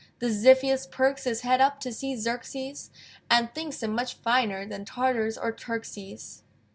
[0.17, 2.89] The Xiphias perks his Head up to see Xerxes:
[3.29, 6.41] And thinks him much finer Than Tartars or Turkses.